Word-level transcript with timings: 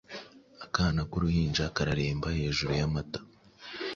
akana 0.65 1.01
k'uruhinja 1.09 1.65
kareremba 1.75 2.27
hejuru 2.37 2.71
y'amata. 2.79 3.19